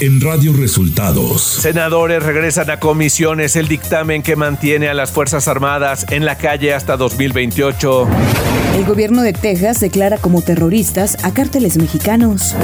[0.00, 1.42] en Radio Resultados.
[1.42, 6.72] Senadores regresan a comisiones el dictamen que mantiene a las Fuerzas Armadas en la calle
[6.72, 8.08] hasta 2028.
[8.76, 12.54] El gobierno de Texas declara como terroristas a cárteles mexicanos.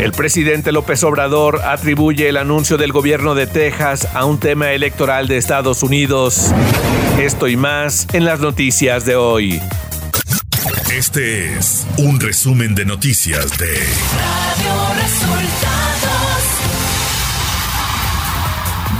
[0.00, 5.28] El presidente López Obrador atribuye el anuncio del gobierno de Texas a un tema electoral
[5.28, 6.52] de Estados Unidos.
[7.20, 9.60] Esto y más en las noticias de hoy.
[10.92, 15.89] Este es un resumen de noticias de Radio Resultados.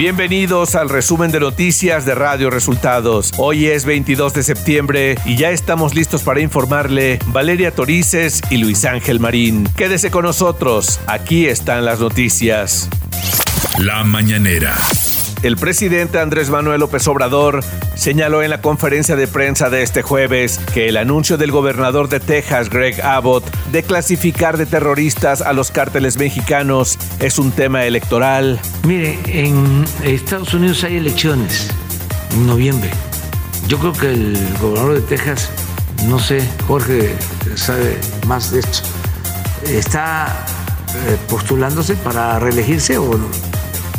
[0.01, 3.33] Bienvenidos al resumen de noticias de Radio Resultados.
[3.37, 8.87] Hoy es 22 de septiembre y ya estamos listos para informarle Valeria Torices y Luis
[8.87, 9.69] Ángel Marín.
[9.77, 12.89] Quédese con nosotros, aquí están las noticias.
[13.79, 14.75] La mañanera.
[15.43, 20.61] El presidente Andrés Manuel López Obrador señaló en la conferencia de prensa de este jueves
[20.75, 25.71] que el anuncio del gobernador de Texas, Greg Abbott, de clasificar de terroristas a los
[25.71, 28.61] cárteles mexicanos es un tema electoral.
[28.83, 31.71] Mire, en Estados Unidos hay elecciones
[32.33, 32.91] en noviembre.
[33.67, 35.51] Yo creo que el gobernador de Texas,
[36.07, 37.17] no sé, Jorge
[37.55, 38.81] sabe más de esto,
[39.65, 40.45] está
[41.07, 43.50] eh, postulándose para reelegirse o no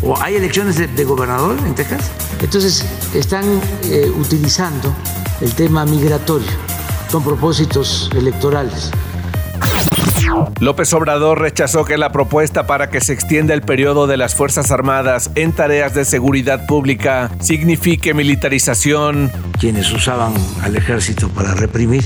[0.01, 2.11] o hay elecciones de, gobernador en Texas.
[2.41, 3.45] Entonces están
[3.83, 4.93] eh, utilizando
[5.41, 6.51] el tema migratorio
[7.11, 8.91] con propósitos electorales.
[10.59, 14.71] López Obrador rechazó que la propuesta para que se extienda el periodo de las Fuerzas
[14.71, 19.31] Armadas en tareas de seguridad pública signifique militarización.
[19.59, 22.03] Quienes usaban al ejército para reprimir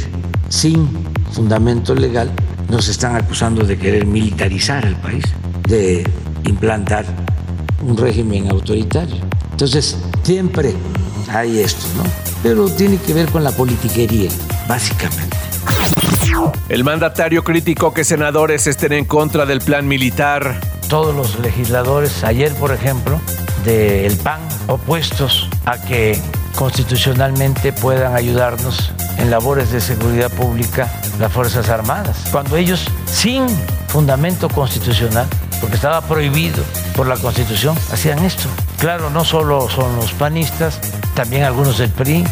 [0.49, 0.89] sin
[1.31, 2.31] fundamento legal
[2.69, 5.25] nos están acusando de querer militarizar el país,
[5.67, 6.09] de
[6.45, 7.05] implantar
[7.81, 9.17] un régimen autoritario.
[9.51, 10.73] Entonces, siempre
[11.29, 12.03] hay esto, ¿no?
[12.43, 14.29] Pero tiene que ver con la politiquería,
[14.67, 15.37] básicamente.
[16.69, 20.59] El mandatario criticó que senadores estén en contra del plan militar.
[20.89, 23.19] Todos los legisladores, ayer por ejemplo,
[23.63, 26.19] del PAN, opuestos a que
[26.55, 33.45] constitucionalmente puedan ayudarnos en labores de seguridad pública las Fuerzas Armadas, cuando ellos, sin
[33.87, 35.27] fundamento constitucional,
[35.65, 36.63] porque estaba prohibido
[36.95, 38.47] por la Constitución, hacían esto.
[38.77, 40.79] Claro, no solo son los panistas,
[41.15, 42.23] también algunos del PRI,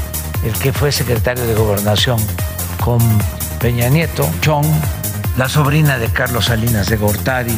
[0.46, 2.20] el que fue secretario de Gobernación
[2.80, 3.00] con
[3.60, 4.68] Peña Nieto, Chong,
[5.36, 7.58] la sobrina de Carlos Salinas de Gortari.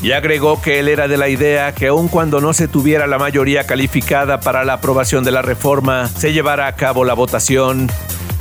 [0.00, 3.18] Y agregó que él era de la idea que aun cuando no se tuviera la
[3.18, 7.90] mayoría calificada para la aprobación de la reforma, se llevara a cabo la votación.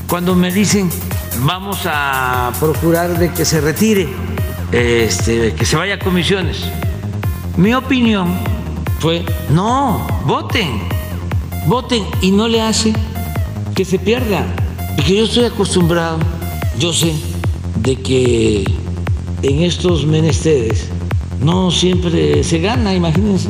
[0.07, 0.91] Cuando me dicen,
[1.39, 4.32] vamos a procurar de que se retire
[4.73, 6.63] este, que se vaya a comisiones.
[7.57, 8.39] Mi opinión
[8.99, 10.81] fue, no, voten,
[11.67, 12.91] voten y no le hace
[13.75, 14.45] que se pierda.
[14.95, 16.17] Porque yo estoy acostumbrado,
[16.79, 17.13] yo sé,
[17.81, 18.63] de que
[19.43, 20.89] en estos menesteres
[21.39, 23.49] no siempre se gana, imagínense.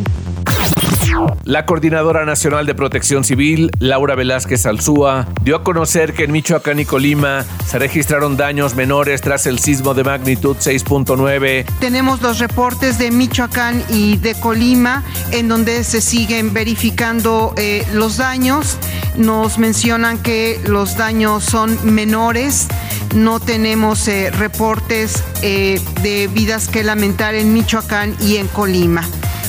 [1.46, 6.80] La Coordinadora Nacional de Protección Civil, Laura Velázquez Alzúa, dio a conocer que en Michoacán
[6.80, 11.66] y Colima se registraron daños menores tras el sismo de magnitud 6.9.
[11.80, 18.18] Tenemos los reportes de Michoacán y de Colima en donde se siguen verificando eh, los
[18.18, 18.78] daños.
[19.18, 22.68] Nos mencionan que los daños son menores.
[23.16, 29.04] No tenemos eh, reportes eh, de vidas que lamentar en Michoacán y en Colima.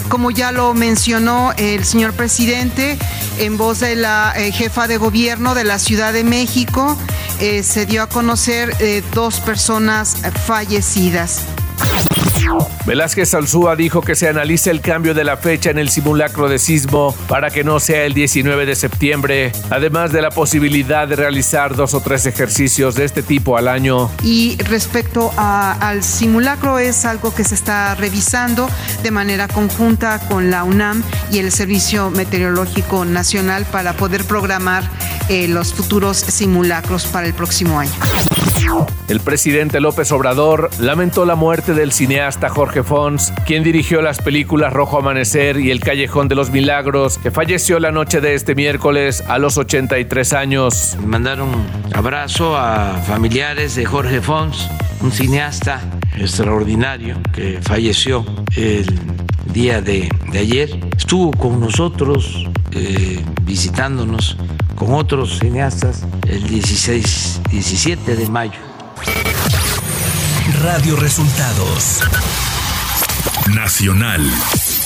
[0.08, 2.98] Como ya lo mencionó el señor presidente,
[3.38, 6.96] en voz de la eh, jefa de gobierno de la Ciudad de México,
[7.40, 10.16] eh, se dio a conocer eh, dos personas
[10.46, 11.40] fallecidas.
[12.86, 16.58] Velázquez Alzúa dijo que se analice el cambio de la fecha en el simulacro de
[16.58, 21.74] sismo para que no sea el 19 de septiembre, además de la posibilidad de realizar
[21.74, 24.10] dos o tres ejercicios de este tipo al año.
[24.22, 28.68] Y respecto al simulacro es algo que se está revisando
[29.02, 34.84] de manera conjunta con la UNAM y el Servicio Meteorológico Nacional para poder programar
[35.28, 37.92] eh, los futuros simulacros para el próximo año.
[39.08, 44.72] El presidente López Obrador lamentó la muerte del cineasta Jorge Fons, quien dirigió las películas
[44.72, 49.22] Rojo Amanecer y El Callejón de los Milagros, que falleció la noche de este miércoles
[49.28, 50.96] a los 83 años.
[51.04, 54.68] Mandaron un abrazo a familiares de Jorge Fons,
[55.02, 55.80] un cineasta
[56.16, 58.24] extraordinario que falleció
[58.56, 58.86] el
[59.52, 60.70] día de, ayer.
[60.96, 64.36] Estuvo con nosotros eh, visitándonos
[64.74, 68.58] con otros cineastas el 16, 17 de mayo.
[70.62, 72.00] Radio Resultados
[73.54, 74.22] Nacional.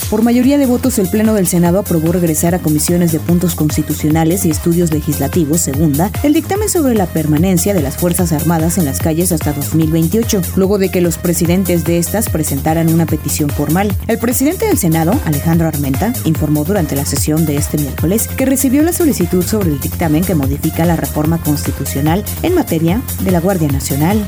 [0.09, 4.43] Por mayoría de votos, el Pleno del Senado aprobó regresar a comisiones de puntos constitucionales
[4.43, 8.97] y estudios legislativos, segunda, el dictamen sobre la permanencia de las Fuerzas Armadas en las
[8.97, 13.95] calles hasta 2028, luego de que los presidentes de estas presentaran una petición formal.
[14.07, 18.81] El presidente del Senado, Alejandro Armenta, informó durante la sesión de este miércoles que recibió
[18.81, 23.67] la solicitud sobre el dictamen que modifica la reforma constitucional en materia de la Guardia
[23.67, 24.27] Nacional.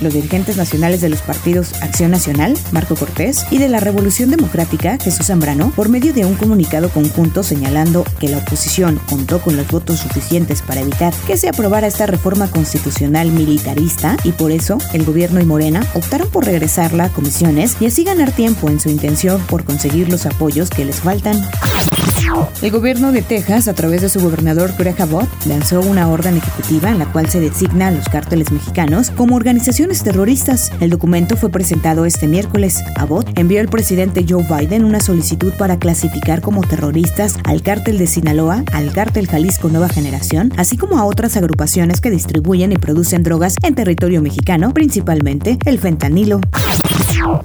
[0.00, 4.98] Los dirigentes nacionales de los partidos Acción Nacional, Marco Cortés, y de la Revolución Democrática,
[5.02, 9.66] Jesús Zambrano, por medio de un comunicado conjunto señalando que la oposición contó con los
[9.68, 15.04] votos suficientes para evitar que se aprobara esta reforma constitucional militarista y por eso el
[15.04, 19.40] gobierno y Morena optaron por regresarla a comisiones y así ganar tiempo en su intención
[19.46, 21.42] por conseguir los apoyos que les faltan.
[22.62, 26.90] El gobierno de Texas, a través de su gobernador Greg Abbott, lanzó una orden ejecutiva
[26.90, 30.72] en la cual se designa a los cárteles mexicanos como organizaciones terroristas.
[30.80, 32.82] El documento fue presentado este miércoles.
[32.96, 38.06] Abbott envió al presidente Joe Biden una solicitud para clasificar como terroristas al cártel de
[38.06, 43.22] Sinaloa, al cártel Jalisco Nueva Generación, así como a otras agrupaciones que distribuyen y producen
[43.22, 46.40] drogas en territorio mexicano, principalmente el fentanilo.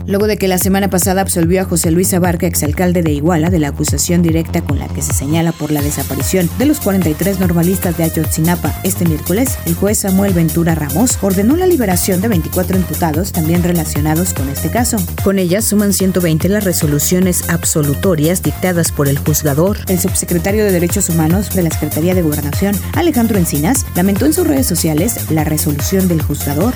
[0.06, 3.60] Luego de que la semana pasada absolvió a José Luis Abarca, exalcalde de Iguala, de
[3.60, 7.98] la acusación directa con la que se señala por la desaparición de los 43 normalistas
[7.98, 13.34] de Ayotzinapa este miércoles, el juez Samuel Ventura Ramos ordenó la liberación de 24 imputados
[13.34, 14.96] también relacionados con este caso.
[15.26, 19.78] Con ellas suman 120 las resoluciones absolutorias dictadas por el juzgador.
[19.90, 24.48] El subsecretario de Derechos Humanos de la Secretaría de Gobernación, Alejandro Encinas, lamentó en sus
[24.48, 26.74] redes sociales la resolución del juzgador.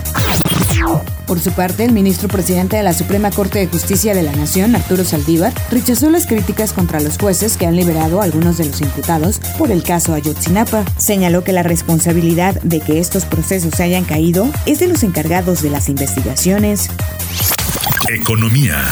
[1.28, 4.76] Por su parte, el ministro presidente de la Suprema Corte de Justicia de la Nación,
[4.76, 8.80] Arturo Saldívar, rechazó las críticas contra los jueces que han liberado a algunos de los
[8.82, 10.86] imputados por el caso Ayotzinapa.
[10.98, 15.62] Señaló que la responsabilidad de que estos procesos se hayan caído es de los encargados
[15.64, 16.90] de las investigaciones.
[18.08, 18.84] Economía.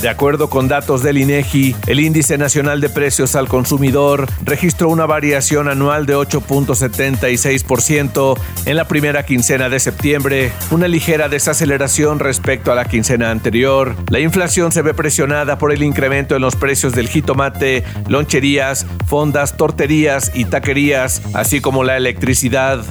[0.00, 5.04] De acuerdo con datos del INEGI, el índice nacional de precios al consumidor registró una
[5.04, 12.74] variación anual de 8.76% en la primera quincena de septiembre, una ligera desaceleración respecto a
[12.74, 13.94] la quincena anterior.
[14.08, 19.58] La inflación se ve presionada por el incremento en los precios del jitomate, loncherías, fondas,
[19.58, 22.86] torterías y taquerías, así como la electricidad.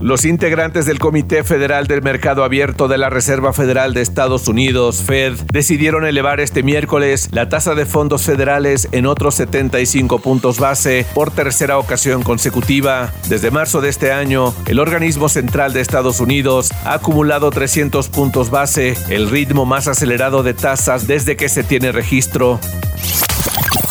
[0.00, 5.02] Los integrantes del Comité Federal del Mercado Abierto de la Reserva Federal de Estados Unidos,
[5.02, 11.04] Fed, decidieron elevar este miércoles la tasa de fondos federales en otros 75 puntos base
[11.14, 13.12] por tercera ocasión consecutiva.
[13.28, 18.50] Desde marzo de este año, el organismo central de Estados Unidos ha acumulado 300 puntos
[18.50, 22.60] base, el ritmo más acelerado de tasas desde que se tiene registro.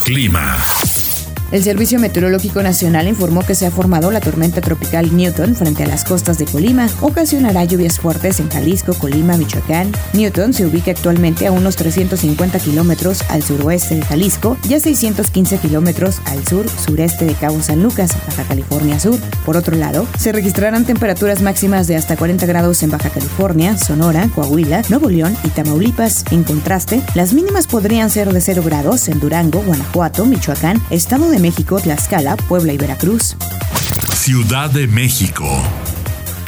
[0.05, 0.57] Clima.
[1.49, 5.87] El Servicio Meteorológico Nacional informó que se ha formado la tormenta tropical Newton frente a
[5.87, 6.89] las costas de Colima.
[6.99, 9.93] Ocasionará lluvias fuertes en Jalisco, Colima, Michoacán.
[10.11, 15.57] Newton se ubica actualmente a unos 350 kilómetros al suroeste de Jalisco y a 615
[15.59, 19.17] kilómetros al sur-sureste de Cabo San Lucas, Baja California Sur.
[19.45, 24.29] Por otro lado, se registrarán temperaturas máximas de hasta 40 grados en Baja California, Sonora,
[24.35, 26.25] Coahuila, Nuevo León y Tamaulipas.
[26.29, 31.41] En contraste, las mínimas podrían ser de 0 grados en Durango, Guanajuato, Michoacán, Estado de
[31.41, 33.35] México, Tlaxcala, Puebla y Veracruz.
[34.13, 35.47] Ciudad de México.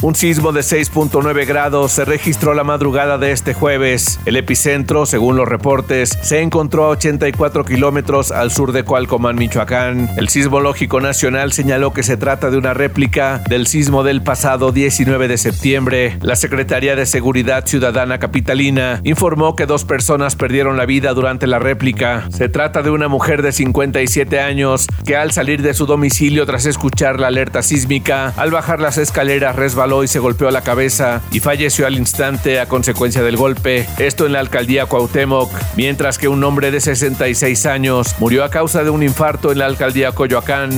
[0.02, 4.18] Un sismo de 6.9 grados se registró la madrugada de este jueves.
[4.26, 10.10] El epicentro, según los reportes, se encontró a 84 kilómetros al sur de Cualcomán, Michoacán.
[10.16, 15.28] El Sismológico Nacional señaló que se trata de una réplica del sismo del pasado 19
[15.28, 16.18] de septiembre.
[16.22, 21.60] La Secretaría de Seguridad Ciudadana Capitalina informó que dos personas perdieron la vida durante la
[21.60, 22.26] réplica.
[22.32, 26.66] Se trata de una mujer de 57 años que al salir de su domicilio tras
[26.66, 31.40] escuchar la alerta sísmica, al bajar las escaleras resbaló y se golpeó la cabeza y
[31.40, 33.88] falleció al instante a consecuencia del golpe.
[33.98, 38.84] Esto en la alcaldía Cuauhtémoc, mientras que un hombre de 66 años murió a causa
[38.84, 40.70] de un infarto en la alcaldía Coyoacán.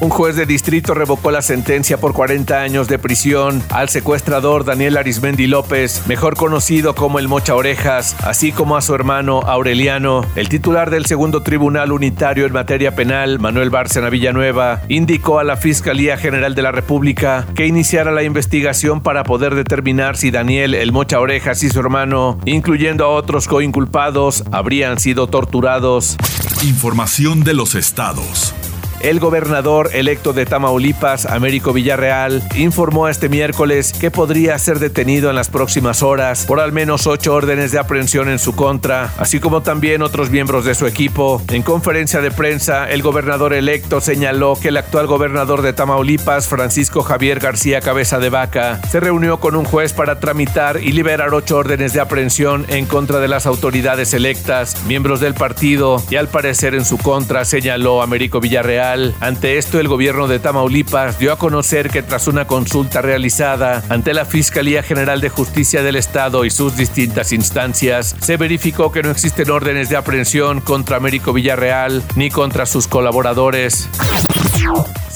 [0.00, 4.96] Un juez de distrito revocó la sentencia por 40 años de prisión al secuestrador Daniel
[4.96, 10.24] Arismendi López, mejor conocido como el Mocha Orejas, así como a su hermano Aureliano.
[10.36, 15.56] El titular del segundo tribunal unitario en materia penal, Manuel Bárcena Villanueva, indicó a la
[15.56, 20.92] Fiscalía General de la República que iniciara la investigación para poder determinar si Daniel el
[20.92, 26.16] Mocha Orejas y su hermano, incluyendo a otros coinculpados, habrían sido torturados.
[26.62, 28.54] Información de los estados.
[29.00, 35.36] El gobernador electo de Tamaulipas, Américo Villarreal, informó este miércoles que podría ser detenido en
[35.36, 39.62] las próximas horas por al menos ocho órdenes de aprehensión en su contra, así como
[39.62, 41.40] también otros miembros de su equipo.
[41.48, 47.02] En conferencia de prensa, el gobernador electo señaló que el actual gobernador de Tamaulipas, Francisco
[47.02, 51.58] Javier García Cabeza de Vaca, se reunió con un juez para tramitar y liberar ocho
[51.58, 56.74] órdenes de aprehensión en contra de las autoridades electas, miembros del partido y al parecer
[56.74, 58.87] en su contra, señaló Américo Villarreal.
[58.88, 64.14] Ante esto, el gobierno de Tamaulipas dio a conocer que tras una consulta realizada ante
[64.14, 69.10] la Fiscalía General de Justicia del Estado y sus distintas instancias, se verificó que no
[69.10, 73.90] existen órdenes de aprehensión contra Américo Villarreal ni contra sus colaboradores.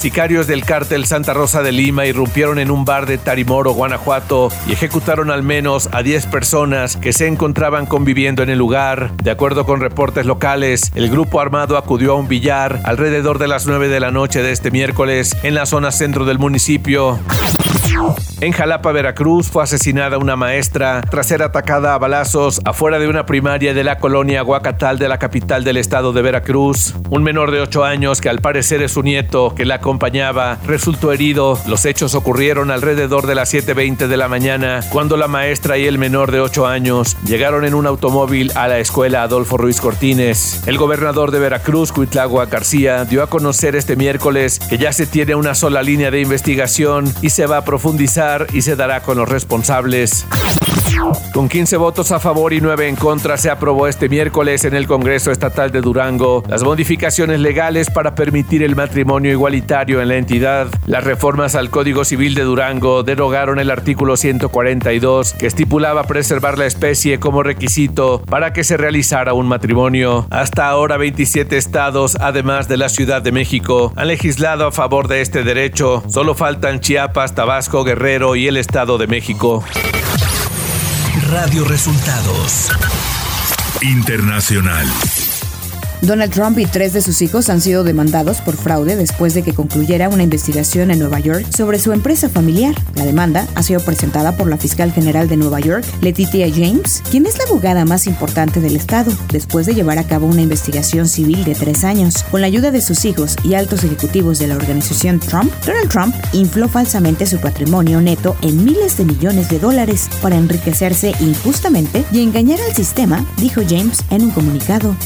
[0.03, 4.73] Sicarios del cártel Santa Rosa de Lima irrumpieron en un bar de Tarimoro, Guanajuato, y
[4.73, 9.15] ejecutaron al menos a 10 personas que se encontraban conviviendo en el lugar.
[9.23, 13.62] De acuerdo con reportes locales, el grupo armado acudió a un billar alrededor de las
[13.67, 17.19] 9 de la noche de este miércoles en la zona centro del municipio.
[18.43, 23.25] En Jalapa, Veracruz, fue asesinada una maestra tras ser atacada a balazos afuera de una
[23.25, 26.93] primaria de la colonia Huacatal de la capital del estado de Veracruz.
[27.09, 31.13] Un menor de 8 años, que al parecer es su nieto, que la acompañaba, resultó
[31.13, 31.57] herido.
[31.67, 35.97] Los hechos ocurrieron alrededor de las 7.20 de la mañana, cuando la maestra y el
[35.97, 40.67] menor de 8 años llegaron en un automóvil a la escuela Adolfo Ruiz Cortines.
[40.67, 45.33] El gobernador de Veracruz, Cuitlagua García, dio a conocer este miércoles que ya se tiene
[45.33, 49.29] una sola línea de investigación y se va a profundizar y se dará con los
[49.29, 50.25] responsables.
[51.33, 54.87] Con 15 votos a favor y 9 en contra se aprobó este miércoles en el
[54.87, 60.67] Congreso Estatal de Durango las modificaciones legales para permitir el matrimonio igualitario en la entidad.
[60.85, 66.67] Las reformas al Código Civil de Durango derogaron el artículo 142 que estipulaba preservar la
[66.67, 70.27] especie como requisito para que se realizara un matrimonio.
[70.29, 75.21] Hasta ahora 27 estados, además de la Ciudad de México, han legislado a favor de
[75.21, 76.03] este derecho.
[76.07, 79.63] Solo faltan Chiapas, Tabasco, Guerrero y el Estado de México.
[81.29, 82.69] Radio Resultados
[83.81, 84.87] Internacional.
[86.03, 89.53] Donald Trump y tres de sus hijos han sido demandados por fraude después de que
[89.53, 92.75] concluyera una investigación en Nueva York sobre su empresa familiar.
[92.95, 97.25] La demanda ha sido presentada por la fiscal general de Nueva York, Letitia James, quien
[97.25, 101.45] es la abogada más importante del estado, después de llevar a cabo una investigación civil
[101.45, 102.25] de tres años.
[102.29, 106.15] Con la ayuda de sus hijos y altos ejecutivos de la organización Trump, Donald Trump
[106.33, 112.21] infló falsamente su patrimonio neto en miles de millones de dólares para enriquecerse injustamente y
[112.21, 114.97] engañar al sistema, dijo James en un comunicado.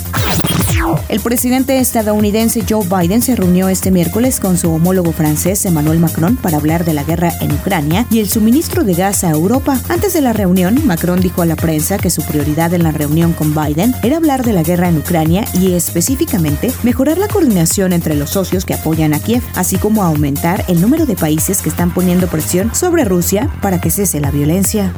[1.09, 6.35] El presidente estadounidense Joe Biden se reunió este miércoles con su homólogo francés Emmanuel Macron
[6.37, 9.79] para hablar de la guerra en Ucrania y el suministro de gas a Europa.
[9.89, 13.33] Antes de la reunión, Macron dijo a la prensa que su prioridad en la reunión
[13.33, 18.15] con Biden era hablar de la guerra en Ucrania y específicamente mejorar la coordinación entre
[18.15, 21.93] los socios que apoyan a Kiev, así como aumentar el número de países que están
[21.93, 24.93] poniendo presión sobre Rusia para que cese la violencia.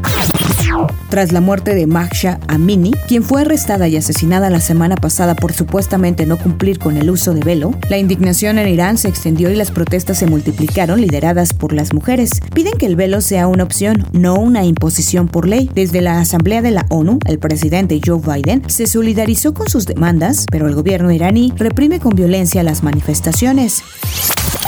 [1.10, 5.49] Tras la muerte de Mahsa Amini, quien fue arrestada y asesinada la semana pasada por
[5.54, 9.56] supuestamente no cumplir con el uso de velo, la indignación en Irán se extendió y
[9.56, 12.32] las protestas se multiplicaron lideradas por las mujeres.
[12.54, 15.70] Piden que el velo sea una opción, no una imposición por ley.
[15.74, 20.46] Desde la Asamblea de la ONU, el presidente Joe Biden se solidarizó con sus demandas,
[20.52, 23.84] pero el gobierno iraní reprime con violencia las manifestaciones.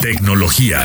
[0.01, 0.79] Tecnología.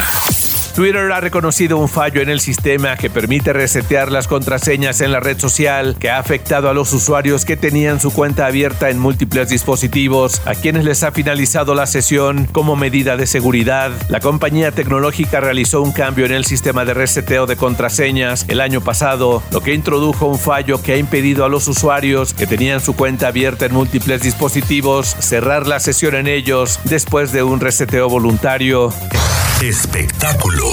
[0.76, 5.20] Twitter ha reconocido un fallo en el sistema que permite resetear las contraseñas en la
[5.20, 9.48] red social que ha afectado a los usuarios que tenían su cuenta abierta en múltiples
[9.48, 13.90] dispositivos, a quienes les ha finalizado la sesión como medida de seguridad.
[14.10, 18.82] La compañía tecnológica realizó un cambio en el sistema de reseteo de contraseñas el año
[18.82, 22.94] pasado, lo que introdujo un fallo que ha impedido a los usuarios que tenían su
[22.94, 28.92] cuenta abierta en múltiples dispositivos cerrar la sesión en ellos después de un reseteo voluntario.
[29.62, 30.65] Espectáculos.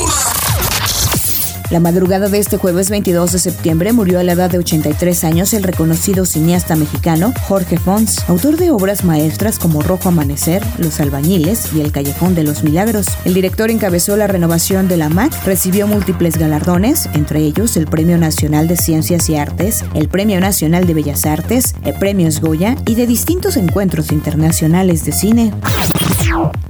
[1.73, 5.55] La madrugada de este jueves 22 de septiembre murió a la edad de 83 años
[5.55, 11.73] el reconocido cineasta mexicano Jorge Fons, autor de obras maestras como Rojo Amanecer, Los Albañiles
[11.73, 13.07] y El Callejón de los Milagros.
[13.25, 18.19] El director encabezó la renovación de la MAC, recibió múltiples galardones, entre ellos el Premio
[18.19, 22.93] Nacional de Ciencias y Artes, el Premio Nacional de Bellas Artes, el Premios Goya y
[22.93, 25.51] de distintos encuentros internacionales de cine.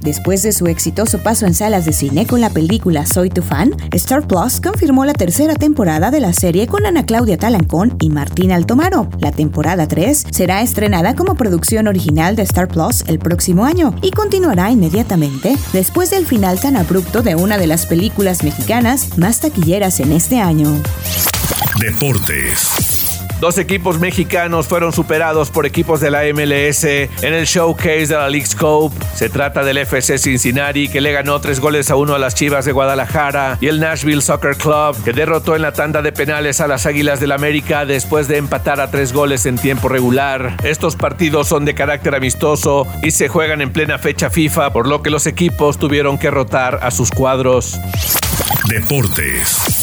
[0.02, 3.74] Después de su exitoso paso en salas de cine con la película Soy tu fan,
[3.92, 8.52] Star Plus confirmó la tercera temporada de la serie con Ana Claudia Talancón y Martín
[8.52, 9.10] Altomaro.
[9.20, 14.12] La temporada 3 será estrenada como producción original de Star Plus el próximo año y
[14.12, 20.02] continuará inmediatamente después del final tan abrupto de una de las películas mexicanas más taquilleras
[20.02, 20.82] en este año.
[21.80, 22.93] Deportes.
[23.44, 28.30] Dos equipos mexicanos fueron superados por equipos de la MLS en el showcase de la
[28.30, 28.96] League Scope.
[29.14, 32.64] Se trata del FC Cincinnati que le ganó tres goles a uno a las Chivas
[32.64, 36.70] de Guadalajara y el Nashville Soccer Club que derrotó en la tanda de penales a
[36.70, 40.56] las Águilas del América después de empatar a tres goles en tiempo regular.
[40.64, 45.04] Estos partidos son de carácter amistoso y se juegan en plena fecha FIFA, por lo
[45.04, 47.78] que los equipos tuvieron que rotar a sus cuadros.
[48.70, 49.83] Deportes.